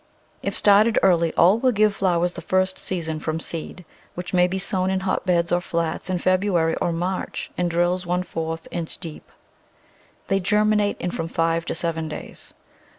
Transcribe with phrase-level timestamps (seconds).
[0.41, 3.85] If started early all will give flowers the first season from seed,
[4.15, 8.03] which may be sown in hotbeds or flats in Feb ruary or March in drills
[8.03, 9.31] one fourth inch deep.
[10.27, 12.55] They germinate in from five to seven days.